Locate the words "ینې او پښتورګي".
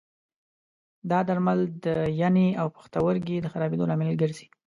2.21-3.37